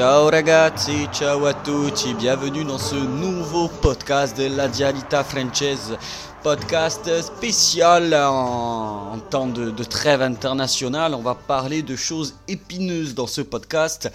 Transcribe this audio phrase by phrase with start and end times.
[0.00, 5.98] Ciao ragazzi, ciao à tutti, bienvenue dans ce nouveau podcast de la Dialita Francese
[6.42, 11.14] podcast spécial en, temps de, trêve internationale.
[11.14, 14.10] On va parler de choses épineuses dans ce podcast.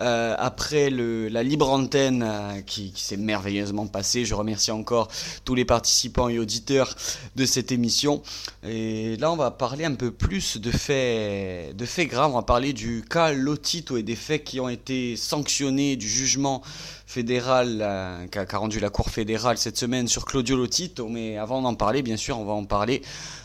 [0.00, 5.08] Euh, après la libre antenne euh, qui, s'est merveilleusement passée, je remercie encore
[5.44, 6.94] tous les participants et auditeurs
[7.34, 8.22] de cette émission.
[8.66, 11.74] Et là, on va parler un peu plus de faits
[12.08, 12.30] graves.
[12.32, 16.62] On va parler du cas Lotito et des faits qui ont été sanctionnés, du jugement
[17.06, 21.08] fédéral euh, qu'a rendu la Cour fédérale cette semaine sur Claudio Lotito.
[21.08, 23.02] Mais avant d'en parler, bien sûr, on va en parler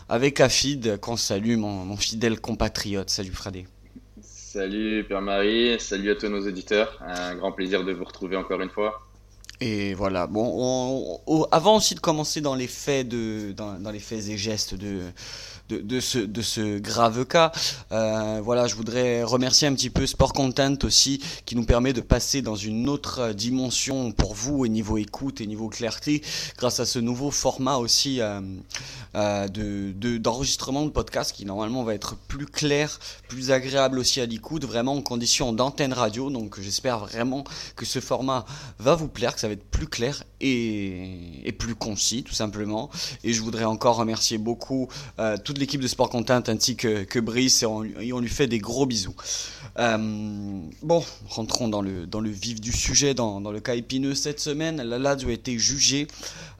[0.08, 3.08] avec Afid, qu'on salue, mon, fidèle compatriote.
[3.08, 3.66] Salut Fradé.
[4.20, 7.00] Salut Pierre-Marie, salut à tous nos auditeurs.
[7.06, 9.00] Un grand plaisir de vous retrouver encore une fois.
[9.60, 10.26] Et voilà.
[10.26, 11.20] Bon,
[11.52, 15.00] avant aussi de commencer dans les faits de, dans les faits et gestes de
[15.80, 17.52] de, ce, de ce grave cas.
[17.92, 22.00] Euh, voilà, je voudrais remercier un petit peu Sport Content aussi, qui nous permet de
[22.00, 26.22] passer dans une autre dimension pour vous au niveau écoute et niveau clarté,
[26.56, 28.40] grâce à ce nouveau format aussi euh,
[29.14, 34.26] euh, de, d'enregistrement de, podcast qui normalement va être plus clair, plus agréable aussi à
[34.26, 36.30] l'écoute, vraiment en condition d'antenne radio.
[36.30, 37.44] Donc j'espère vraiment
[37.76, 38.44] que ce format
[38.78, 42.90] va vous plaire, que ça va être plus clair et, et plus concis tout simplement.
[43.24, 44.88] Et je voudrais encore remercier beaucoup
[45.44, 48.84] toutes les l'équipe de Sport Content ainsi que, Brice et on, lui fait des gros
[48.84, 49.14] bisous.
[49.78, 49.96] Euh,
[50.82, 54.40] bon, rentrons dans le, dans le vif du sujet, dans, dans le cas épineux cette
[54.40, 54.82] semaine.
[54.82, 56.08] La Lazio a été jugée,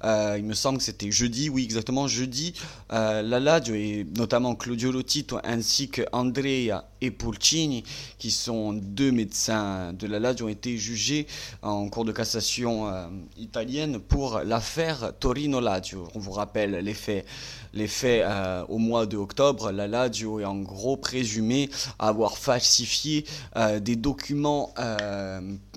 [0.04, 2.54] euh, il me semble que c'était jeudi, oui exactement jeudi.
[2.92, 7.84] Euh, la Lazio et notamment Claudio Lotito ainsi que Andrea et Pulcini,
[8.18, 11.26] qui sont deux médecins de la Lazio, ont été jugés
[11.60, 12.90] en cours de cassation
[13.36, 16.08] italienne pour l'affaire Torino-Lazio.
[16.14, 17.26] On vous rappelle les faits
[17.74, 23.24] les faits euh, au mois de octobre, la Lazio est en gros présumé avoir falsifié
[23.56, 24.74] euh, des documents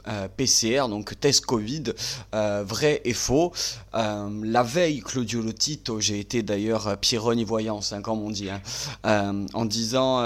[0.07, 1.83] euh, PCR, donc test Covid,
[2.31, 3.51] vrai et faux.
[3.93, 8.61] la veille, Claudio Lotito, j'ai été d'ailleurs Pierroni voyant, 5 ans on dit, hein,
[9.53, 10.23] en disant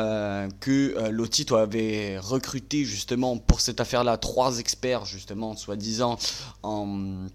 [0.60, 6.18] que Lotito avait recruté justement pour cette affaire-là trois experts, justement, soi-disant
[6.64, 7.28] en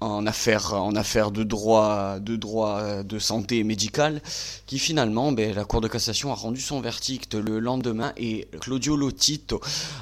[0.00, 4.20] en affaires en affaire de droit de droit de santé médicale
[4.66, 8.96] qui finalement ben, la Cour de cassation a rendu son verdict le lendemain et Claudio
[8.96, 9.60] Lotito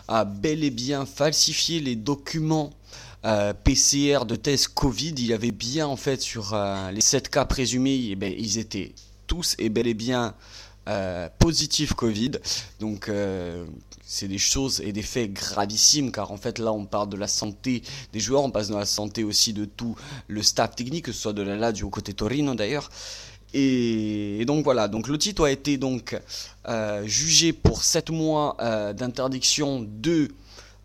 [0.09, 2.71] a bel et bien falsifié les documents
[3.25, 7.47] euh, PCR de test Covid, il avait bien en fait sur euh, les 7 cas
[7.47, 8.93] présumés, eh ben, ils étaient
[9.27, 10.35] tous et bel et bien
[10.89, 12.33] euh, positifs Covid.
[12.81, 13.11] Donc
[14.07, 17.29] c'est des choses et des faits gravissimes car en fait là on parle de la
[17.29, 19.97] santé des joueurs, on passe dans la santé aussi de tout
[20.29, 22.91] le staff technique, que ce soit de la Lazio côté Torino d'ailleurs.
[23.57, 26.19] Et, donc voilà, donc le titre a été donc
[26.69, 30.29] euh, jugé pour 7 mois euh, d'interdiction de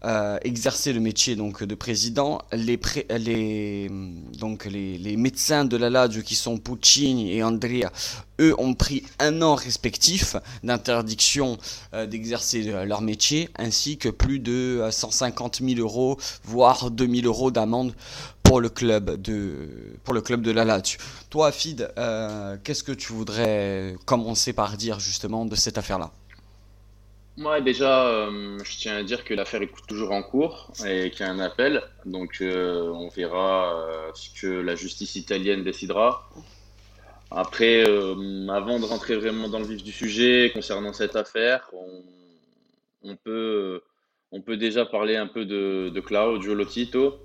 [0.06, 2.42] euh, exercer le métier donc de président.
[2.54, 2.80] Les,
[3.18, 3.90] les,
[4.38, 7.92] donc les, médecins de la Lazio qui sont Puccini et Andrea,
[8.40, 11.58] eux ont pris un an respectif d'interdiction
[11.94, 17.28] euh, d'exercer leur métier, ainsi que plus de 150 euh, 000 euros, voire 2 000
[17.28, 17.94] euros d'amende
[18.42, 20.98] pour le club de pour le club de la Lazio.
[21.30, 21.92] Toi, Fid,
[22.64, 26.12] qu'est-ce que tu voudrais commencer par dire justement de cette affaire-là?
[27.40, 31.26] Moi, déjà, euh, je tiens à dire que l'affaire est toujours en cours et qu'il
[31.26, 31.82] y a un appel.
[32.06, 36.30] Donc, euh, on verra euh, ce que la justice italienne décidera.
[37.32, 41.70] Après, avant de rentrer vraiment dans le vif du sujet concernant cette affaire,
[43.04, 43.82] on, peut,
[44.32, 47.20] on peut déjà parler un peu de, de Claudio Lotito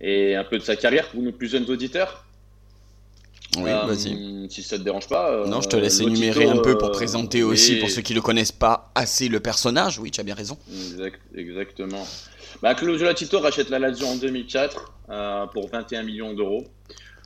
[0.00, 2.26] et un peu de sa carrière pour nos plus jeunes auditeurs.
[3.58, 4.46] Oui, euh, vas-y.
[4.50, 5.30] Si ça te dérange pas.
[5.30, 8.12] Euh, non, je te laisse énumérer un peu pour euh, présenter aussi, pour ceux qui
[8.12, 9.98] ne le connaissent pas assez, le personnage.
[9.98, 10.56] Oui, tu as bien raison.
[11.34, 12.06] exactement.
[12.62, 14.92] Bah, Claudio Latito rachète la Lazio en 2004
[15.52, 16.64] pour 21 millions d'euros.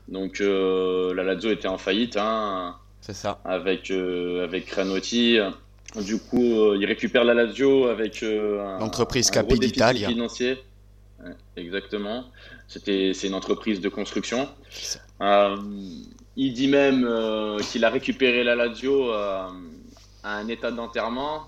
[0.08, 2.16] Donc la Lazio était en faillite.
[2.16, 3.40] Hein, C'est ça.
[3.44, 5.38] Avec, avec Cranotti.
[5.94, 10.08] Du coup, il récupère la Lazio avec l'entreprise Capi d'Italia.
[10.08, 10.58] financier.
[11.56, 12.24] exactement.
[12.68, 14.48] C'était, c'est une entreprise de construction.
[15.20, 15.56] Euh,
[16.36, 19.48] il dit même euh, qu'il a récupéré la Lazio euh,
[20.22, 21.44] à un état d'enterrement,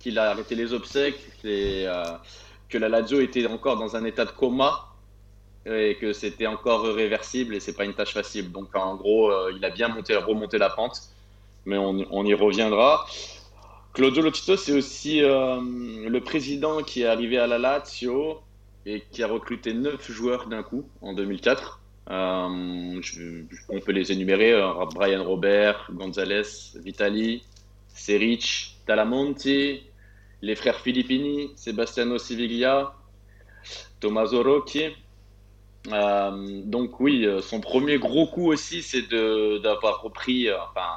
[0.00, 1.86] qu'il a arrêté les obsèques, et,
[2.68, 4.84] que la Lazio était encore dans un état de coma
[5.66, 8.52] et que c'était encore réversible et c'est pas une tâche facile.
[8.52, 11.00] Donc en gros, il a bien monté, remonté la pente,
[11.64, 13.06] mais on, y reviendra.
[13.94, 18.40] Claudio Lotito, c'est aussi le président qui est arrivé à la Lazio
[18.84, 21.80] et qui a recruté 9 joueurs d'un coup en 2004.
[22.10, 23.00] Euh,
[23.68, 26.42] on peut les énumérer euh, Brian Robert, Gonzalez,
[26.76, 27.42] Vitali,
[27.88, 29.82] Seric, Talamonti,
[30.40, 32.94] les frères Filippini, Sebastiano Siviglia,
[34.00, 34.86] Tommaso Rocchi.
[35.92, 40.88] Euh, donc oui, son premier gros coup aussi, c'est d'avoir repris, enfin,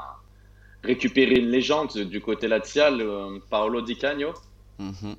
[0.83, 3.03] récupéré une légende du côté latial,
[3.49, 4.33] Paolo Di Cagno,
[4.79, 5.15] mhm.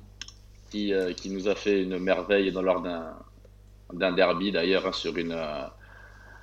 [0.71, 5.35] qui, qui, nous a fait une merveille dans lors d'un derby d'ailleurs hein, sur une,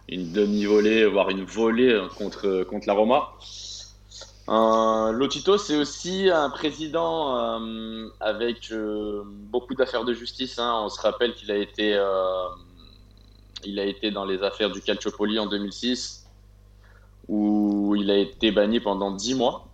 [0.08, 3.32] une demi-volée, voire une volée contre, contre la Roma.
[4.50, 10.58] Euh, Lotito, c'est aussi un président euh, avec euh, beaucoup d'affaires de justice.
[10.58, 10.80] Hein.
[10.84, 11.96] On se rappelle qu'il a été,
[13.64, 16.26] il a été dans les affaires du Calciopoli en 2006,
[17.28, 19.68] où il a été banni pendant 10 mois,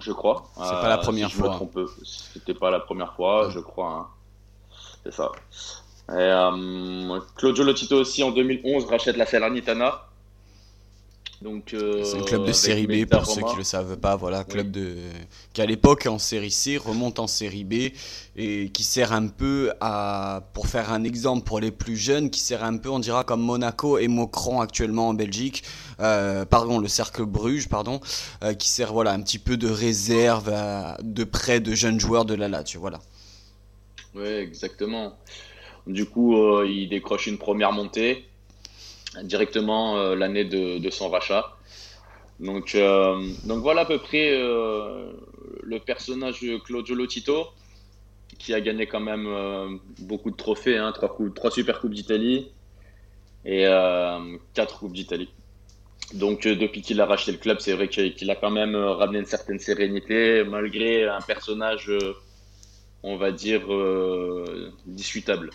[0.00, 0.50] je crois.
[0.56, 1.60] C'est pas la première fois.
[2.04, 3.92] C'était pas la première fois, je crois.
[3.92, 4.06] Hein.
[5.04, 5.30] C'est ça.
[6.08, 10.08] Claudio Lotito aussi en 2011 rachète la Salernitana
[11.44, 14.16] euh, c'est un club de série B pour ceux qui le savent pas.
[14.16, 14.96] Voilà, club de
[15.52, 17.92] qui à l'époque en série C remonte en série B
[18.36, 22.40] et qui sert un peu à, pour faire un exemple pour les plus jeunes, qui
[22.40, 25.62] sert un peu, on dira comme Monaco et Mocron actuellement en Belgique.
[26.00, 28.00] Euh, pardon, le cercle Bruges, pardon,
[28.42, 30.52] euh, qui sert voilà un petit peu de réserve
[31.02, 32.80] de près de jeunes joueurs de la Lazio.
[32.80, 33.00] Voilà.
[34.14, 35.14] Oui, exactement.
[35.88, 38.28] Du coup, il décroche une première montée
[39.22, 41.56] directement euh, l'année de, son rachat.
[42.40, 45.12] Donc, euh, donc voilà à peu près euh,
[45.62, 47.48] le personnage de Claudio Lotito,
[48.38, 52.48] qui a gagné quand même beaucoup de trophées, hein, trois, trois super coupes d'Italie
[53.44, 53.64] et
[54.54, 55.30] quatre coupes d'Italie.
[56.14, 59.26] Donc depuis qu'il a racheté le club, c'est vrai qu'il a quand même ramené une
[59.26, 61.90] certaine sérénité, malgré un personnage,
[63.02, 63.66] on va dire,
[64.86, 65.50] discutable.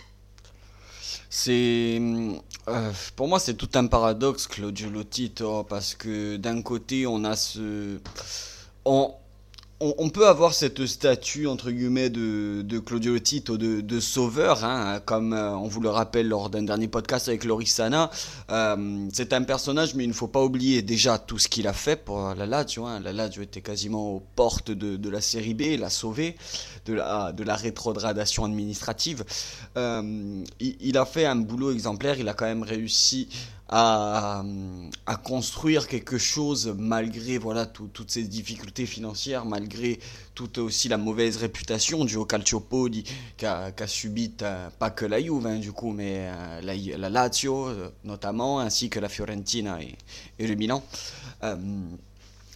[1.35, 1.99] C'est
[2.67, 7.35] euh, pour moi c'est tout un paradoxe Claudio Lotito parce que d'un côté on a
[7.35, 7.97] ce
[8.85, 9.15] on,
[9.97, 15.01] on, peut avoir cette statue entre guillemets de, de Claudio Tito de, de sauveur, hein,
[15.05, 18.09] comme euh, on vous le rappelle lors d'un dernier podcast avec Lorissana.
[18.49, 21.73] Euh, c'est un personnage, mais il ne faut pas oublier déjà tout ce qu'il a
[21.73, 22.85] fait pour la Lazio.
[22.85, 22.99] Hein.
[23.01, 26.35] La Lazio était quasiment aux portes de, la série B, l'a sauvé
[26.85, 29.23] de la, de la rétrogradation administrative.
[29.77, 33.27] Euh, il, a fait un boulot exemplaire, il a quand même réussi
[33.75, 34.43] à,
[35.07, 39.99] à, construire quelque chose malgré voilà toutes ces difficultés financières, malgré
[40.35, 43.03] toute aussi la mauvaise réputation du Calciopoli
[43.35, 44.31] qu'a qu subi
[44.77, 48.89] pas que la Juve hein, du coup, mais euh, la, la, Lazio euh, notamment, ainsi
[48.91, 50.83] que la Fiorentina et, le Milan.
[51.41, 51.55] Euh,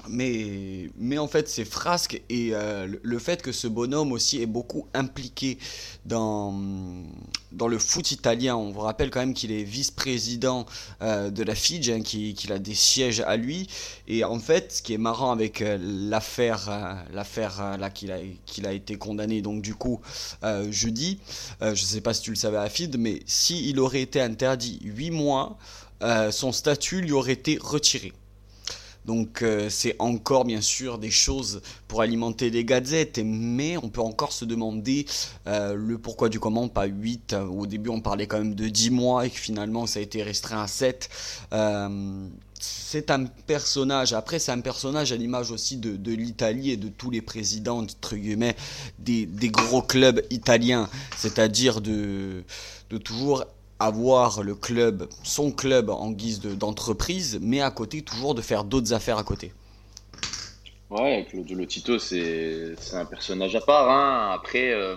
[0.09, 4.47] mais, mais en fait, c'est Frasque et euh, le fait que ce bonhomme aussi est
[4.47, 5.57] beaucoup impliqué
[6.05, 6.53] dans,
[7.51, 8.55] dans le foot italien.
[8.55, 10.65] On vous rappelle quand même qu'il est vice-président
[11.01, 13.67] euh, de la Fidj, hein, qu'il a des sièges à lui.
[14.07, 18.65] Et en fait, ce qui est marrant avec euh, l'affaire l'affaire là qu'il a, qu'il
[18.67, 19.99] a été condamné, donc du coup,
[20.69, 21.19] jeudi,
[21.61, 24.79] je ne sais pas si tu le savais à Fid, mais s'il aurait été interdit
[24.83, 25.57] 8 mois,
[26.31, 28.13] son statut lui aurait été retiré.
[29.07, 34.01] Donc euh, c'est encore bien sûr des choses pour alimenter les gadgets, mais on peut
[34.01, 35.05] encore se demander
[35.47, 37.35] euh, le pourquoi du comment, pas 8.
[37.49, 40.21] Au début on parlait quand même de 10 mois et que finalement ça a été
[40.21, 41.09] restreint à 7.
[41.53, 42.27] Euh,
[42.59, 47.11] c'est un personnage, après c'est un personnage à l'image aussi de, l'Italie et de tous
[47.11, 48.55] les présidents, entre guillemets,
[48.99, 52.43] des, des gros clubs italiens, c'est-à-dire de,
[52.89, 53.45] de toujours
[53.79, 58.93] avoir le club, son club en guise d'entreprise, mais à côté toujours de faire d'autres
[58.93, 59.53] affaires à côté.
[60.89, 63.89] Ouais, Claudio Lotito, c'est un personnage à part.
[63.89, 64.31] Hein.
[64.33, 64.95] Après, euh,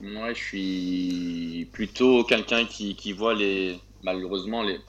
[0.00, 4.80] moi, je suis plutôt quelqu'un qui, qui, voit les, malheureusement les,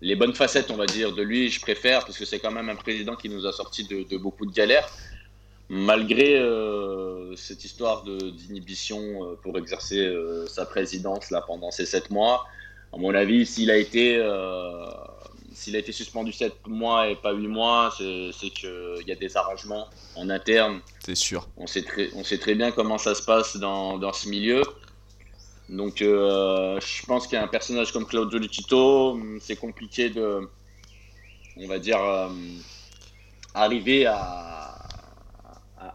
[0.00, 1.50] les bonnes facettes, on va dire, de lui.
[1.50, 4.16] Je préfère parce que c'est quand même un président qui nous a sorti de, de
[4.18, 4.88] beaucoup de galères
[5.68, 12.10] malgré euh, cette histoire d'inhibition euh, pour exercer euh, sa présidence là pendant ces sept
[12.10, 12.46] mois,
[12.92, 17.92] à mon avis, s'il a été a été suspendu sept mois et pas huit mois,
[17.98, 20.80] c'est qu'il y a des arrangements en interne.
[21.04, 21.48] C'est sûr.
[21.56, 24.62] On sait, très, on sait très bien comment ça se passe dans, dans ce milieu.
[25.68, 30.48] Donc, je pense qu'un personnage comme Claudio Lucito, c'est compliqué de,
[31.56, 31.98] on va dire,
[33.54, 34.65] arriver à,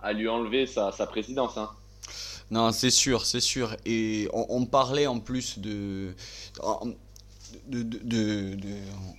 [0.02, 1.58] à, lui enlever sa, présidence.
[1.58, 1.70] Hein.
[2.50, 3.76] Non, c'est sûr, c'est sûr.
[3.86, 6.14] Et on, parlait en plus de,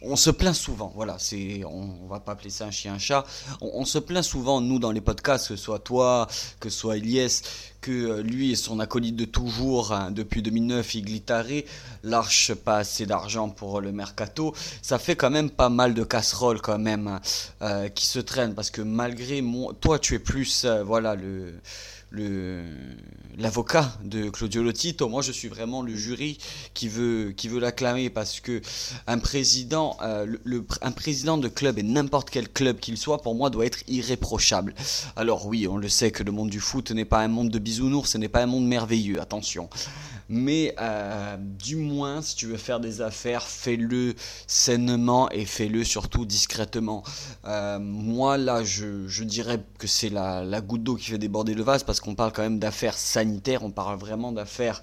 [0.02, 3.24] on se plaint souvent, voilà, c'est, on, va pas appeler ça un chien un chat,
[3.60, 6.28] on, se plaint souvent, nous, dans les podcasts, que ce soit toi,
[6.60, 7.42] que ce soit Elias,
[7.80, 11.62] que euh, lui et son acolyte de toujours, hein, depuis 2009, Iglitare,
[12.02, 16.60] lâchent pas assez d'argent pour le mercato, ça fait quand même pas mal de casseroles
[16.60, 17.20] quand même, hein,
[17.62, 19.42] euh, qui se traînent, parce que malgré
[19.80, 21.54] toi, tu es plus, euh, voilà, le
[23.38, 25.08] l'avocat de Claudio Lotito.
[25.08, 26.38] Moi, je suis vraiment le jury
[26.74, 28.60] qui veut qui veut l'acclamer parce que
[29.06, 30.26] un président, euh,
[30.82, 34.74] un président de club et n'importe quel club qu'il soit, pour moi, doit être irréprochable.
[35.16, 37.58] Alors oui, on le sait que le monde du foot n'est pas un monde de
[37.58, 39.20] bisounours, ce n'est pas un monde merveilleux.
[39.20, 39.68] Attention.
[40.34, 44.14] Mais euh, du moins, si tu veux faire des affaires, fais-le
[44.46, 47.02] sainement et fais-le surtout discrètement.
[47.44, 51.82] Euh, moi, là, je, dirais que c'est la, goutte d'eau qui fait déborder le vase
[51.82, 54.82] parce qu'on parle quand même d'affaires sanitaires, on parle vraiment d'affaires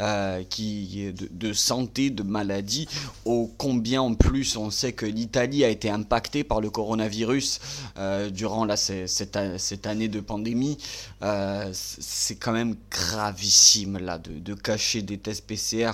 [0.00, 2.88] euh, qui, de, de, santé, de maladie.
[3.24, 7.60] Au combien en plus, on sait que l'Italie a été impactée par le coronavirus
[8.32, 9.36] durant cette,
[9.86, 10.76] année de pandémie.
[11.72, 15.92] C'est quand même gravissime là de cacher des tests PCR.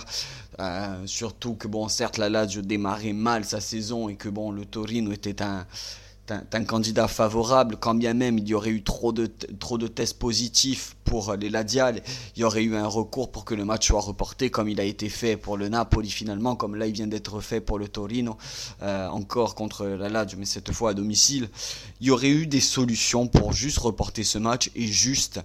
[0.60, 4.64] Euh, surtout que bon, certes, la Lazio démarrait mal sa saison et que bon, le
[4.64, 9.78] Torino était un candidat favorable, quand bien même il y aurait eu trop de, trop
[9.78, 12.02] de tests positifs pour les Ladiales,
[12.34, 14.82] il y aurait eu un recours pour que le match soit reporté comme il a
[14.82, 18.36] été fait pour le Napoli finalement, comme là il vient d'être fait pour le Torino,
[18.82, 21.50] euh, encore contre la Lazio, mais cette fois à domicile.
[22.00, 25.38] Il y aurait eu des solutions pour juste reporter ce match et juste,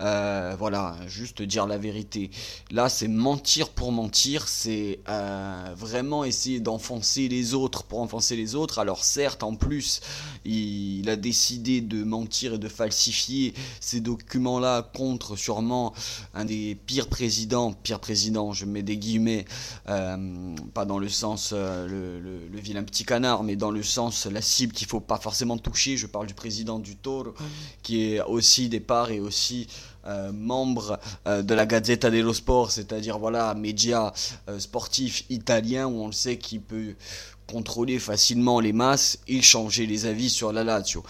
[0.00, 2.32] euh, voilà, juste dire la vérité.
[2.72, 8.56] Là c'est mentir pour mentir, c'est euh, vraiment essayer d'enfoncer les autres pour enfoncer les
[8.56, 8.80] autres.
[8.80, 10.00] Alors certes en plus,
[10.44, 14.82] il, a décidé de mentir et de falsifier ces documents-là
[15.36, 15.92] sûrement
[16.34, 19.44] un des pires présidents, pire président, je mets des guillemets,
[19.88, 24.40] euh, pas dans le sens euh, le, vilain petit canard, mais dans le sens la
[24.40, 25.96] cible qu'il faut pas forcément toucher.
[25.96, 27.34] Je parle du président du Toro,
[27.82, 29.66] qui est aussi départ et aussi
[30.06, 34.12] euh, membre de la Gazzetta dello Sport, c'est-à-dire voilà, média
[34.58, 36.94] sportif italien où on le sait qu'il peut
[37.52, 41.02] contrôler facilement les masses et changer les avis sur la Lazio.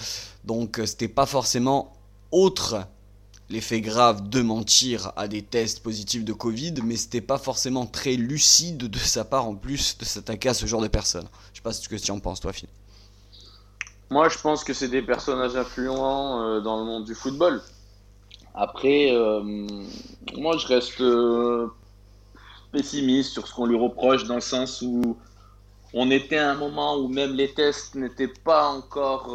[0.44, 1.92] Donc euh, c'était pas forcément
[2.30, 2.86] autre
[3.52, 8.14] l'effet grave de mentir à des tests positifs de Covid, mais c'était pas forcément très
[8.14, 11.28] lucide de sa part en plus de s'attaquer à ce genre de personnes.
[11.52, 12.68] Je sais pas ce que tu en penses toi Phil.
[14.10, 17.62] Moi je pense que c'est des personnages influents euh, dans le monde du football.
[18.54, 19.42] Après, euh,
[20.36, 21.02] moi je reste
[22.72, 25.16] pessimiste sur ce qu'on lui reproche dans le sens où
[25.92, 29.30] on était à un moment où même les tests n'étaient pas encore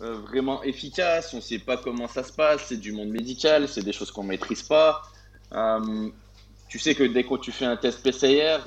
[0.00, 1.32] euh, euh, vraiment efficaces.
[1.32, 2.66] On ne sait pas comment ça se passe.
[2.68, 5.02] C'est du monde médical, c'est des choses qu'on ne maîtrise pas.
[5.52, 6.08] Euh,
[6.68, 8.58] tu sais que dès que tu fais un test PCR,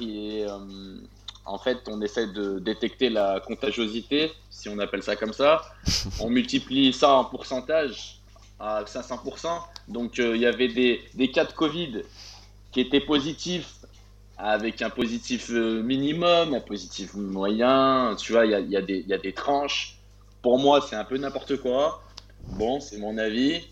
[1.46, 5.62] en fait, on essaie de détecter la contagiosité, si on appelle ça comme ça.
[6.20, 8.20] On multiplie ça en pourcentage
[8.60, 9.48] à 500%.
[9.88, 12.02] Donc, il y avait des, des cas de Covid
[12.72, 13.78] qui étaient positifs
[14.38, 18.16] avec un positif euh, minimum, un positif moyen.
[18.18, 19.97] Tu vois, il y a, y, a y a, des tranches.
[20.48, 22.02] Pour moi, c'est un peu n'importe quoi.
[22.58, 23.68] Bon, c'est mon avis.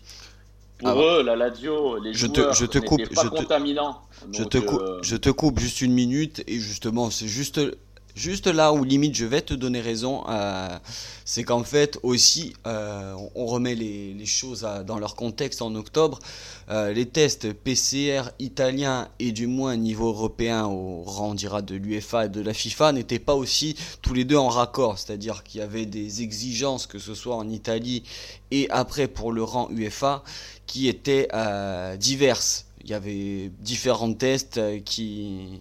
[0.76, 4.02] Pour ah eux, la Lazio, les je joueurs te, je te coupe, pas je contaminants.
[4.30, 7.58] je, te coupe, euh, je te coupe juste une minute et justement, c'est juste
[8.16, 10.78] Juste là où limite je vais te donner raison, euh,
[11.26, 16.18] c'est qu'en fait aussi euh, on remet les, choses dans leur contexte en octobre.
[16.70, 22.24] Euh, les tests PCR italiens et du moins niveau européen au rang dira de l'UEFA
[22.24, 25.62] et de la FIFA n'étaient pas aussi tous les deux en raccord, c'est-à-dire qu'il y
[25.62, 28.02] avait des exigences que ce soit en Italie
[28.50, 30.24] et après pour le rang UEFA
[30.66, 31.28] qui étaient
[31.98, 32.64] diverses.
[32.82, 35.60] Il y avait différents tests qui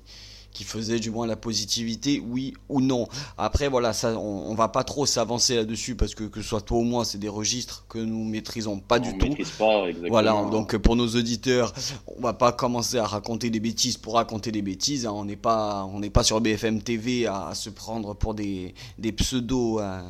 [0.56, 3.08] qui faisait du moins la positivité, oui ou non.
[3.38, 6.62] Après, voilà, ça, on, on va pas trop s'avancer là-dessus parce que que ce soit
[6.62, 9.36] toi ou moi, c'est des registres que nous maîtrisons pas du tout.
[9.60, 11.74] Pas, voilà, donc pour nos auditeurs,
[12.08, 15.06] on va pas commencer à raconter des bêtises pour raconter des bêtises.
[15.06, 15.12] Hein.
[15.14, 19.12] On n'est pas, on n'est pas sur BFM TV à, se prendre pour des, des
[19.12, 19.82] pseudo.
[19.82, 20.02] Euh,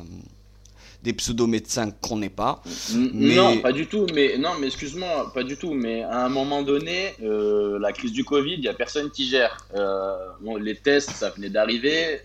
[1.06, 2.60] des pseudo-médecins qu'on n'est pas.
[2.92, 4.06] Non, pas du tout.
[4.12, 5.72] Mais non, mais excuse-moi, pas du tout.
[5.72, 9.24] Mais à un moment donné, euh, la crise du Covid, il y a personne qui
[9.28, 9.56] gère.
[9.76, 10.16] Euh,
[10.60, 12.20] les tests, ça venait d'arriver.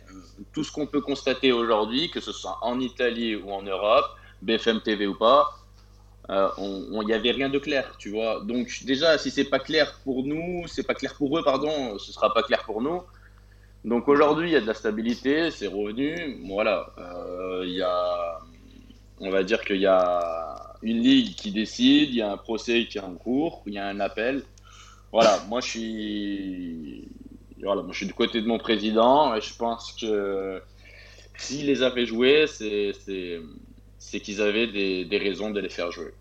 [0.51, 4.07] Tout ce qu'on peut constater aujourd'hui, que ce soit en Italie ou en Europe,
[4.41, 5.51] BFM TV ou pas,
[6.27, 8.41] il euh, n'y avait rien de clair, tu vois.
[8.43, 12.11] Donc déjà, si c'est pas clair pour nous, c'est pas clair pour eux, pardon, ce
[12.11, 13.01] sera pas clair pour nous.
[13.85, 16.39] Donc aujourd'hui, il y a de la stabilité, c'est revenu.
[16.47, 16.87] Voilà,
[17.63, 18.30] il y a
[19.21, 22.87] on va dire qu'il y a une ligue qui décide, il y a un procès
[22.87, 24.43] qui est en cours, il y a un appel.
[25.11, 27.07] Voilà, moi je suis,
[27.61, 30.61] voilà, moi je suis du côté de mon président et je pense que
[31.37, 36.13] s'il les avait joués, c'est qu'ils avaient des, raisons de les faire jouer.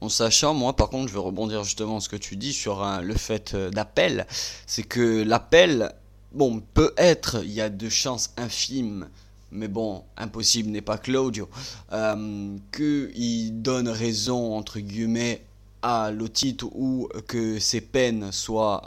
[0.00, 3.14] En sachant, moi par contre, je veux rebondir justement ce que tu dis sur le
[3.14, 4.26] fait euh, d'appel,
[4.66, 5.92] c'est que l'appel,
[6.32, 9.08] bon, peut être, il y a de chances infimes
[9.52, 11.48] mais bon, impossible n'est pas Claudio,
[11.92, 15.42] euh, qu'il donne raison, entre guillemets,
[15.82, 18.82] à Lotito ou que ses peines soient,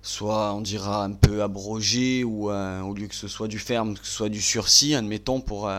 [0.00, 4.06] soit on dira un peu abrogées ou au lieu que ce soit du ferme, que
[4.06, 5.70] ce soit du sursis, admettons pour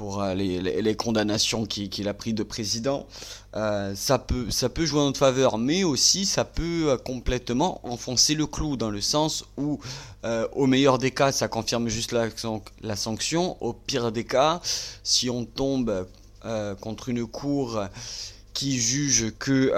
[0.00, 3.06] pour euh, les, condamnations qu'il a pris de président,
[3.54, 7.86] euh, ça, peut, ça peut jouer en notre faveur, mais aussi ça peut euh, complètement
[7.86, 9.78] enfoncer le clou dans le sens où,
[10.54, 12.28] au meilleur des cas, ça confirme juste la,
[12.80, 14.62] la, sanction, au pire des cas,
[15.02, 16.06] si on tombe
[16.80, 17.82] contre une cour
[18.60, 19.72] qui juge que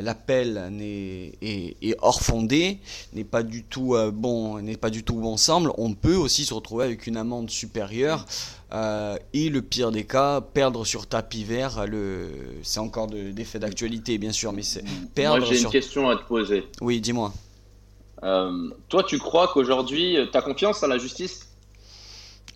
[0.00, 2.78] l'appel est, est, hors fondé,
[3.12, 6.84] n'est pas du tout bon, n'est pas du tout ensemble, on peut aussi se retrouver
[6.84, 8.26] avec une amende supérieure
[8.72, 12.30] euh, et le pire des cas, perdre sur tapis vert, le...
[12.62, 14.84] c'est encore des faits d'actualité bien sûr, mais c'est
[15.16, 15.38] perdre.
[15.38, 16.62] Moi j'ai une question à te poser.
[16.80, 17.32] Oui, dis-moi.
[18.22, 21.48] Euh, toi, tu crois qu'aujourd'hui, tu as confiance en la justice?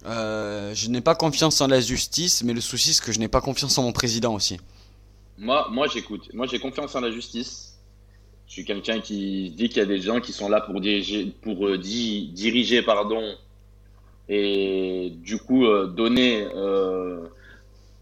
[0.07, 3.29] Euh, Je n'ai pas confiance en la justice, mais le souci c'est que je n'ai
[3.29, 4.59] pas confiance en mon président aussi.
[5.43, 6.33] Moi, moi j'écoute.
[6.35, 7.77] Moi j'ai confiance en la justice.
[8.47, 11.35] Je suis quelqu'un qui dit qu'il y a des gens qui sont là pour diriger,
[11.43, 13.25] pour diriger pardon,
[14.29, 17.27] et du coup euh, donner euh,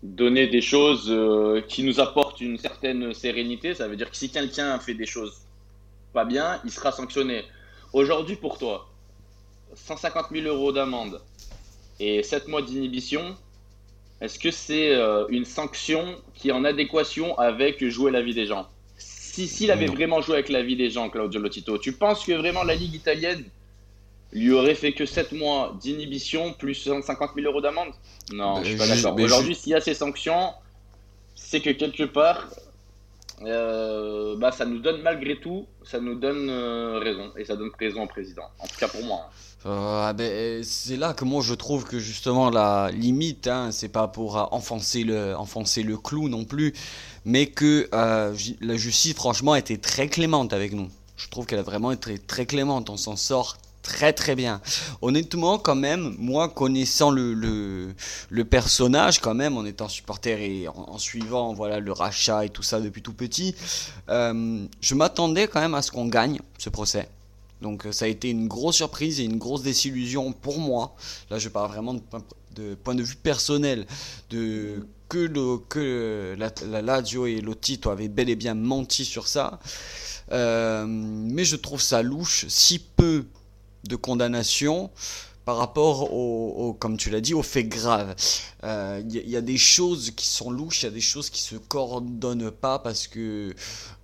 [0.02, 3.74] donner des choses euh, qui nous apportent une certaine sérénité.
[3.74, 5.40] Ça veut dire que si quelqu'un fait des choses
[6.12, 7.44] pas bien, il sera sanctionné.
[7.94, 8.86] Aujourd'hui, pour toi,
[9.74, 11.22] 150 000 euros d'amende
[12.00, 13.34] et 7 mois d'inhibition,
[14.20, 14.92] est-ce que c'est
[15.28, 18.68] une sanction qui est en adéquation avec jouer la vie des gens?
[18.96, 22.32] Si s'il avait vraiment joué avec la vie des gens, Claudio Lotito, tu penses que
[22.32, 23.44] vraiment la Ligue italienne
[24.32, 27.92] lui aurait fait que 7 mois d'inhibition plus 150 000 euros d'amende?
[28.32, 29.18] Non, je suis pas d'accord.
[29.18, 30.52] Aujourd'hui, s'il y a ces sanctions,
[31.34, 32.48] c'est que quelque part,
[33.42, 37.32] euh, bah, ça nous donne malgré tout, ça nous donne euh, raison.
[37.36, 38.44] Et ça donne raison au président.
[38.58, 39.30] En tout cas pour moi.
[39.66, 43.88] Euh, ah ben, c'est là que moi je trouve que justement la limite, hein, c'est
[43.88, 46.72] pas pour enfoncer le, enfoncer le clou non plus,
[47.24, 50.88] mais que la justice franchement été très clémente avec nous.
[51.16, 52.88] Je trouve qu'elle a vraiment été très clémente.
[52.88, 54.60] On s'en sort très très bien.
[55.02, 57.94] Honnêtement, quand même, moi connaissant le,
[58.48, 62.80] personnage, quand même, en étant supporter et en, suivant voilà le rachat et tout ça
[62.80, 63.54] depuis tout petit,
[64.08, 67.08] euh, je m'attendais quand même à ce qu'on gagne ce procès.
[67.62, 70.94] Donc ça a été une grosse surprise et une grosse désillusion pour moi.
[71.30, 71.94] Là, je parle vraiment
[72.54, 73.86] de, point de vue personnel,
[74.30, 79.58] de que, la, la et Lotito avaient bel et bien menti sur ça.
[80.32, 83.26] Euh, mais je trouve ça louche, si peu
[83.84, 84.90] de condamnation
[85.44, 88.14] par rapport au, comme tu l'as dit, aux faits graves.
[88.62, 91.42] Il euh, y, a des choses qui sont louches, il y a des choses qui
[91.42, 93.52] se coordonnent pas parce que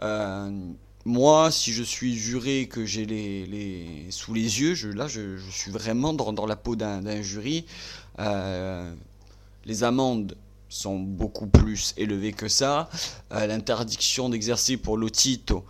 [0.03, 0.61] euh,
[1.07, 5.38] moi, si je suis juré que j'ai les, les, sous les yeux, je, là, je,
[5.51, 7.64] suis vraiment dans, dans la peau d'un jury.
[8.19, 8.92] Euh,
[9.64, 10.37] les amendes
[10.69, 12.90] sont beaucoup plus élevées que ça.
[13.31, 15.64] L'interdiction d'exercer pour l'otito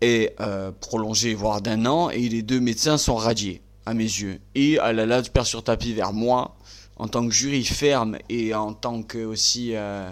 [0.00, 4.38] est euh, prolongé, voire d'un an, et les deux médecins sont radiés, à mes yeux.
[4.54, 6.56] Et à la là, perds sur tapis vers moi,
[6.98, 10.08] en tant que jury ferme et en tant que aussi euh,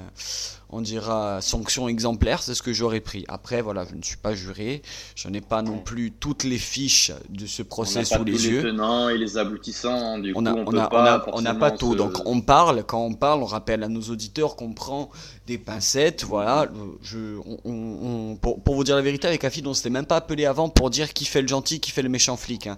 [0.77, 3.25] on dira, sanction exemplaire, c'est ce que j'aurais pris.
[3.29, 4.83] Après, voilà, je ne suis pas juré,
[5.15, 8.57] je n'ai pas non plus toutes les fiches de ce procès sous les, yeux.
[8.59, 11.95] Les tenants et les aboutissants, du on n'a on a, pas tout.
[11.95, 15.11] Donc on parle, quand on parle, on rappelle à nos auditeurs qu'on prend
[15.47, 16.67] des pincettes, voilà.
[17.03, 20.69] Je, on, pour, vous dire la vérité, avec Afid, on s'était même pas appelé avant
[20.69, 22.67] pour dire qui fait le gentil, qui fait le méchant flic.
[22.67, 22.77] Hein.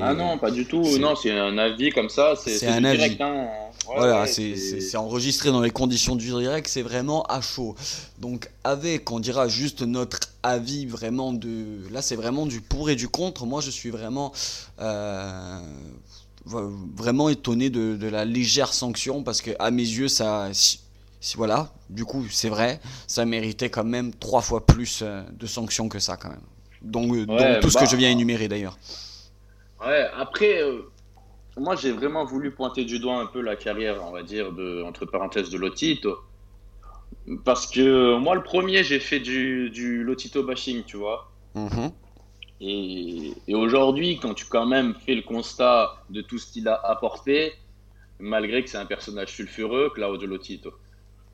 [0.00, 0.98] Ah non, pas du tout.
[0.98, 2.34] Non, c'est un avis comme ça.
[2.36, 3.16] C'est un avis.
[3.20, 3.46] Hein.
[3.86, 7.74] Voilà, c'est enregistré dans les conditions du direct, c'est vraiment à chaud.
[8.18, 11.88] Donc avec, on dira juste notre avis vraiment de...
[11.90, 13.46] Là, c'est vraiment du pour et du contre.
[13.46, 14.32] Moi, je suis vraiment...
[14.80, 15.60] Euh,
[16.44, 20.80] vraiment étonné de, la légère sanction parce que à mes yeux ça si,
[21.36, 25.88] voilà du coup c'est vrai ça méritait quand même trois fois plus euh, de sanctions
[25.88, 26.40] que ça quand même
[26.82, 28.76] donc, euh, tout ce que je viens bah, énumérer d'ailleurs
[29.86, 30.60] ouais après
[31.56, 34.82] moi j'ai vraiment voulu pointer du doigt un peu la carrière on va dire de
[34.82, 36.18] entre parenthèses de Lotito
[37.44, 41.30] parce que moi, le premier, j'ai fait du, du Lotito bashing, tu vois.
[41.54, 41.92] Mhm.
[42.60, 46.74] Et, et aujourd'hui, quand tu quand même fais le constat de tout ce qu'il a
[46.74, 47.52] apporté,
[48.18, 50.72] malgré que c'est un personnage sulfureux, Claudio Lotito,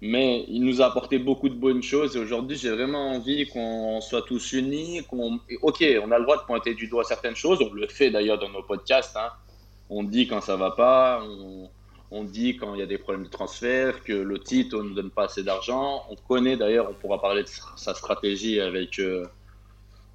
[0.00, 2.16] mais il nous a apporté beaucoup de bonnes choses.
[2.16, 5.02] Et aujourd'hui, j'ai vraiment envie qu'on soit tous unis.
[5.08, 5.40] Qu'on...
[5.62, 7.60] Ok, on a le droit de pointer du doigt certaines choses.
[7.60, 9.16] On le fait d'ailleurs dans nos podcasts.
[9.16, 9.30] Hein.
[9.90, 11.22] On dit quand ça va pas.
[11.24, 11.70] On
[12.10, 15.10] on dit quand il y a des problèmes de transfert que le titre ne donne
[15.10, 16.04] pas assez d'argent.
[16.08, 19.26] On connaît d'ailleurs, on pourra parler de sa stratégie avec euh,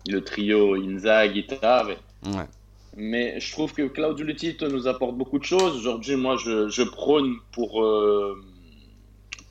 [0.07, 1.97] le trio Inzaghi, Tave.
[2.25, 2.47] Ouais.
[2.95, 5.77] Mais je trouve que Claudio Lutito nous apporte beaucoup de choses.
[5.77, 8.41] Aujourd'hui, moi, je, prône pour, euh,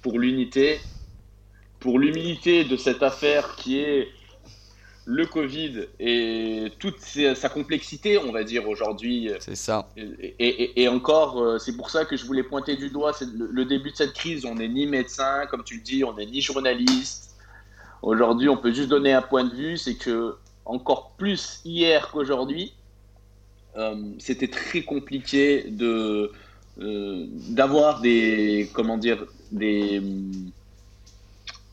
[0.00, 0.80] pour l'unité,
[1.78, 4.08] pour l'humilité de cette affaire qui est
[5.04, 9.30] le Covid et toute sa complexité, on va dire aujourd'hui.
[9.40, 9.88] C'est ça.
[9.96, 13.90] Et, encore, euh, c'est pour ça que je voulais pointer du doigt le, le, début
[13.90, 14.44] de cette crise.
[14.44, 17.34] On n'est ni médecin, comme tu le dis, on n'est ni journaliste.
[18.02, 22.74] Aujourd'hui, on peut juste donner un point de vue, c'est que encore plus hier qu'aujourd'hui,
[23.76, 26.30] euh, c'était très compliqué de
[26.80, 30.02] euh, d'avoir des comment dire des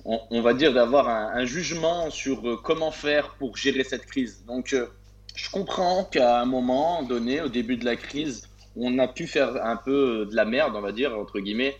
[0.09, 4.43] on, va dire d'avoir un, jugement sur euh, comment faire pour gérer cette crise.
[4.47, 4.87] Donc, euh,
[5.35, 9.63] je comprends qu'à un moment donné, au début de la crise, on a pu faire
[9.63, 11.77] un peu de la merde, on va dire, entre guillemets,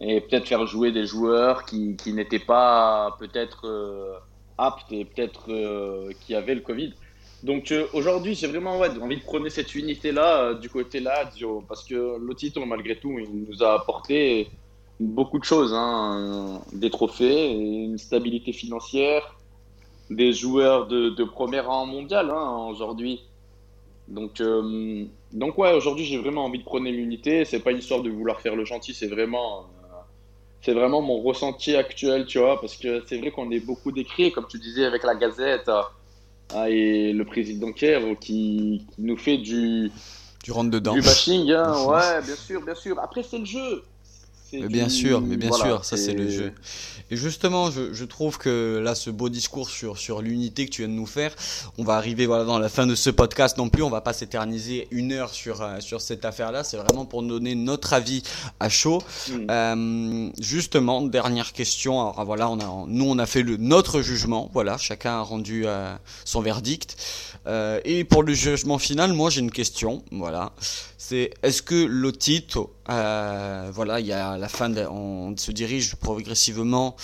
[0.00, 4.18] et peut-être faire jouer des joueurs qui, n'étaient pas peut-être euh,
[4.58, 6.92] aptes et peut-être qui avaient le Covid.
[7.42, 11.30] Donc aujourd'hui, j'ai vraiment envie de prôner cette unité-là du côté là,
[11.68, 14.50] parce que Lotito, malgré tout, il nous a apporté
[15.00, 16.60] beaucoup de choses, hein.
[16.72, 19.36] des trophées, une stabilité financière,
[20.10, 23.22] des joueurs de, de premier rang mondial hein, aujourd'hui.
[24.08, 27.44] Donc, euh, donc ouais, aujourd'hui j'ai vraiment envie de prôner l'unité.
[27.44, 29.94] C'est pas une histoire de vouloir faire le gentil, c'est vraiment, euh,
[30.60, 34.30] c'est vraiment mon ressenti actuel, tu vois, parce que c'est vrai qu'on est beaucoup décrit,
[34.30, 35.70] comme tu disais avec la Gazette
[36.54, 39.90] euh, et le président Kerr qui, qui, nous fait du
[40.42, 41.50] du rentre dedans, du bashing.
[41.50, 41.72] Hein.
[41.86, 42.98] ouais, bien sûr, bien sûr.
[43.00, 43.82] Après c'est le jeu
[44.68, 46.52] bien sûr, mais bien sûr, ça c'est le jeu.
[47.10, 50.88] Et justement, je, trouve que là, ce beau discours sur, sur l'unité que tu viens
[50.88, 51.34] de nous faire,
[51.76, 54.14] on va arriver voilà, dans la fin de ce podcast non plus, on va pas
[54.14, 58.22] s'éterniser une heure sur, euh, sur cette affaire-là, c'est vraiment pour donner notre avis
[58.58, 59.02] à chaud.
[59.28, 59.32] Mm.
[59.50, 64.50] Euh, justement, dernière question, alors voilà, on a, nous on a fait le, notre jugement,
[64.54, 66.96] voilà, chacun a rendu euh, son verdict.
[67.84, 70.52] et pour le jugement final, moi j'ai une question, voilà
[71.06, 76.96] c'est est-ce que Lotito, euh, voilà, il y a la fin, on se dirige progressivement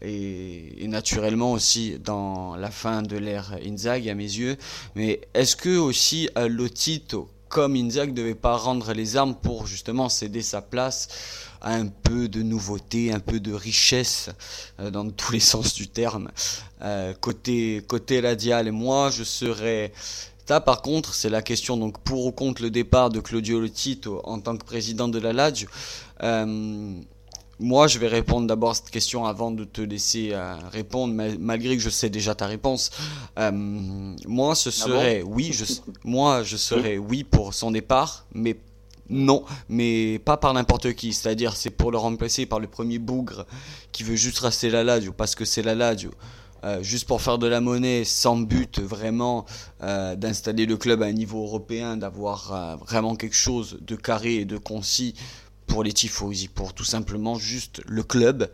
[0.00, 4.56] et, naturellement aussi dans la fin de l'ère Inzaghi à mes yeux,
[4.94, 10.08] mais est-ce que aussi euh, Lotito, comme Inzaghi, devait pas rendre les armes pour justement
[10.08, 11.08] céder sa place
[11.60, 14.30] à un peu de nouveauté, un peu de richesse
[14.78, 16.30] euh, dans tous les sens du terme?
[17.20, 19.92] Côté côté radial et moi je serais
[20.48, 24.40] par contre, c'est la question donc pour ou contre le départ de Claudio Lotito en
[24.40, 25.68] tant que président de la Lazio.
[26.22, 26.94] Euh,
[27.60, 31.76] moi, je vais répondre d'abord à cette question avant de te laisser euh, répondre, malgré
[31.76, 32.90] que je sais déjà ta réponse.
[33.38, 35.64] Euh, moi, ce ah serait oui, je,
[36.04, 38.56] moi, je serais oui pour son départ, mais
[39.10, 41.12] non, mais pas par n'importe qui.
[41.12, 43.44] C'est-à-dire, c'est pour le remplacer par le premier bougre
[43.90, 46.12] qui veut juste rester la Lazio parce que c'est la Lazio.
[46.64, 49.46] Euh, juste pour faire de la monnaie, sans but vraiment
[49.82, 54.36] euh, d'installer le club à un niveau européen, d'avoir euh, vraiment quelque chose de carré
[54.36, 55.14] et de concis
[55.66, 58.50] pour les tifosi, pour tout simplement juste le club.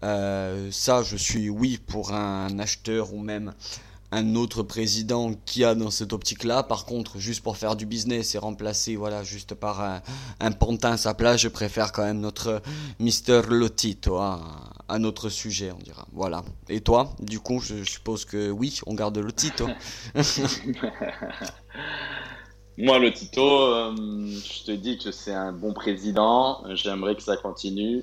[0.00, 3.52] ça, je suis oui pour un acheteur ou même
[4.14, 6.62] un autre président qui a dans cette optique-là.
[6.62, 9.80] Par contre, juste pour faire du business et remplacer, voilà, juste par
[10.40, 12.62] un, pantin à sa place, je préfère quand même notre
[13.00, 14.40] Mister Lotito à,
[14.88, 16.06] à, notre sujet, on dira.
[16.12, 16.44] Voilà.
[16.68, 19.66] Et toi, du coup, je, suppose que oui, on garde Lotito.
[22.78, 23.94] Moi, Lotito, euh,
[24.26, 26.62] je te dis que c'est un bon président.
[26.74, 28.02] J'aimerais que ça continue.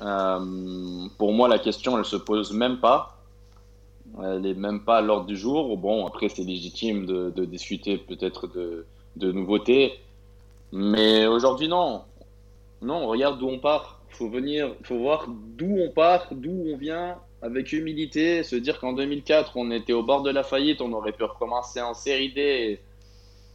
[0.00, 3.17] Euh, pour moi, la question, elle se pose même pas
[4.22, 5.76] elle n'est même pas à l'ordre du jour.
[5.76, 8.48] Bon, après, c'est légitime de, discuter peut-être
[9.16, 9.92] de, nouveautés.
[10.72, 12.02] Mais aujourd'hui, non.
[12.82, 14.00] Non, regarde d'où on part.
[14.10, 18.42] Il faut venir, faut voir d'où on part, d'où on vient, avec humilité.
[18.42, 21.80] Se dire qu'en 2004, on était au bord de la faillite, on aurait pu recommencer
[21.80, 22.80] en série D.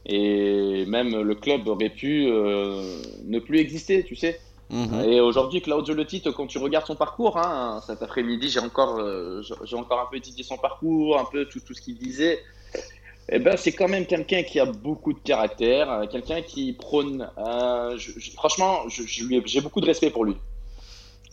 [0.05, 4.39] Et, même le club aurait pu euh, ne plus exister, tu sais.
[4.69, 5.03] Mhm.
[5.09, 9.41] Et aujourd'hui, Claudio Lotito, quand tu regardes son parcours, hein, cet après-midi, j'ai encore, euh,
[9.73, 12.39] encore un peu étudié son parcours, un peu tout, tout ce qu'il disait.
[13.29, 17.29] Eh ben, c'est quand même quelqu'un qui a beaucoup de caractère, euh, quelqu'un qui prône.
[17.37, 17.97] Euh,
[18.35, 20.35] franchement, j'ai beaucoup de respect pour lui.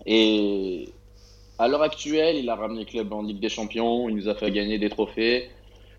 [0.06, 0.88] Et
[1.58, 4.34] à l'heure actuelle, il a ramené le club en Ligue des Champions, il nous a
[4.34, 5.50] fait gagner des trophées.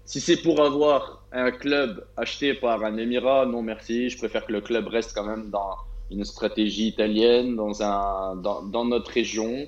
[0.06, 4.10] Si c'est pour avoir un club acheté par un émirat, non merci.
[4.10, 5.76] Je préfère que le club reste quand même dans,
[6.12, 9.68] une stratégie italienne dans, un, dans, dans notre région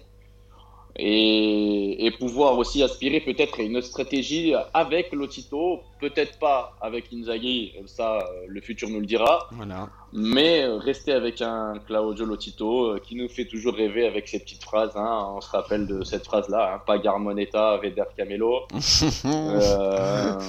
[0.95, 7.11] et, et, pouvoir aussi aspirer peut-être à une autre stratégie avec Lotito, peut-être pas avec
[7.11, 9.89] Inzaghi, ça le futur nous le dira, voilà.
[10.11, 14.63] mais rester avec un Claudio Lotito euh, qui nous fait toujours rêver avec ses petites
[14.63, 15.33] phrases, hein.
[15.35, 18.67] on se rappelle de cette phrase-là, hein, pas Garmonetta, Veder Camelo.
[19.25, 20.39] euh,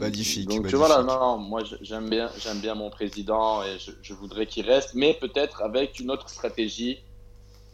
[0.00, 0.48] magnifique.
[0.48, 4.64] Donc voilà, non, moi j'aime bien, j'aime bien mon président et je, je voudrais qu'il
[4.64, 7.00] reste, mais peut-être avec une autre stratégie,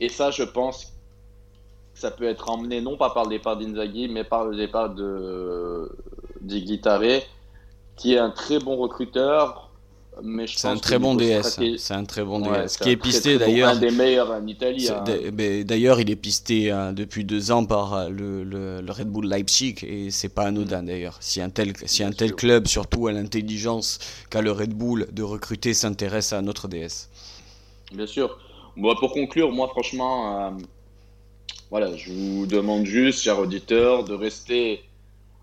[0.00, 0.95] et ça je pense
[1.96, 5.90] ça peut être emmené non pas par le départ d'Inzaghi, mais par le départ de
[6.42, 7.22] d'Iglitare,
[7.96, 9.66] qui est un très bon recruteur,
[10.46, 11.58] c'est un, très bon DS.
[11.76, 12.78] C'est un très bon DS.
[12.80, 13.70] Qui est pisté d'ailleurs.
[13.70, 14.88] un des meilleurs en Italie.
[14.88, 15.04] Hein.
[15.64, 19.76] D'ailleurs, il est pisté hein, depuis deux ans par euh, le, le, Red Bull Leipzig
[19.82, 20.86] et c'est pas anodin mm.
[20.86, 21.16] d'ailleurs.
[21.20, 23.98] Si un tel, si un tel club, surtout à l'intelligence
[24.30, 27.10] qu'a le Red Bull de recruter, s'intéresse à notre DS.
[27.92, 28.38] Bien sûr.
[28.74, 30.50] Bon, pour conclure, moi franchement, euh,
[31.70, 34.84] voilà, je vous demande juste, chers auditeurs, de rester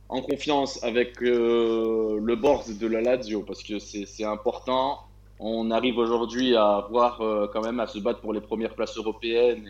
[0.09, 4.99] en confiance avec euh, le board de la Lazio parce que c'est important.
[5.39, 8.95] On arrive aujourd'hui à voir euh, quand même à se battre pour les premières places
[8.97, 9.69] européennes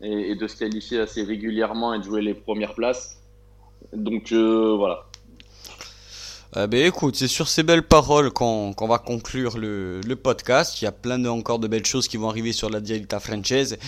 [0.00, 3.22] et, de se qualifier assez régulièrement et de jouer les premières places.
[3.92, 5.06] Donc euh, voilà,
[6.56, 10.80] euh, ben écoute, c'est sur ces belles paroles qu'on va conclure le, le, podcast.
[10.80, 13.20] Il y a plein de, encore de belles choses qui vont arriver sur la Dialita
[13.20, 13.78] Française.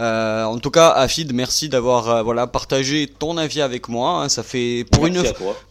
[0.00, 4.22] Euh, en tout cas, Afid, merci d'avoir euh, voilà partagé ton avis avec moi.
[4.22, 4.28] Hein.
[4.28, 5.22] ça fait pour une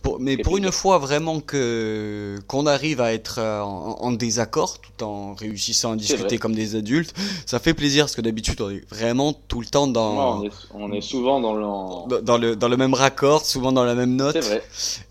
[0.01, 5.03] pour, mais pour une fois vraiment que qu'on arrive à être euh, en, désaccord tout
[5.03, 7.13] en réussissant à discuter comme des adultes.
[7.45, 10.39] Ça fait plaisir parce que d'habitude on est vraiment tout le temps dans.
[10.39, 13.83] on, est, on, est, souvent dans le dans le dans le même raccord, souvent dans
[13.83, 14.37] la même note.
[14.37, 14.63] Vrai.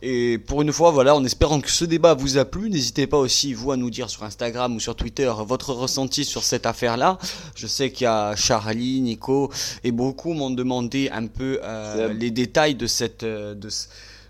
[0.03, 2.71] Et pour une fois, voilà, on est espérant que ce débat vous a plu.
[2.71, 6.43] N'hésitez pas aussi, vous, à nous dire sur Instagram ou sur Twitter votre ressenti sur
[6.43, 7.19] cette affaire-là.
[7.55, 9.49] Je sais qu'il y a Charlie, Nico
[9.85, 13.69] et beaucoup m'ont demandé un peu euh, les détails de cette, euh, de,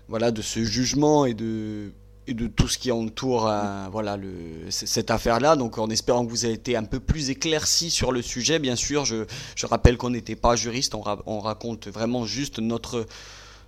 [0.09, 1.91] voilà, de ce jugement et de
[2.27, 4.31] et de tout ce qui entoure euh, voilà le,
[4.69, 5.55] cette affaire-là.
[5.55, 8.75] Donc en espérant que vous avez été un peu plus éclairci sur le sujet, bien
[8.75, 13.07] sûr, je, je rappelle qu'on n'était pas juriste, on, on, raconte vraiment juste notre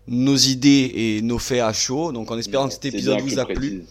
[0.08, 2.12] nos idées et nos faits à chaud.
[2.12, 3.86] Donc en espérant que cet épisode vous a plu.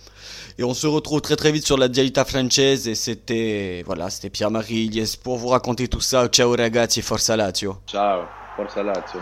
[0.58, 4.30] Et on se retrouve très très vite sur la Dialita Française et c'était voilà, c'était
[4.30, 6.28] Pierre-Marie Ilyes pour vous raconter tout ça.
[6.28, 7.78] Ciao ragazzi, forza Lazio.
[7.86, 8.24] Ciao,
[8.56, 9.20] forza Lazio.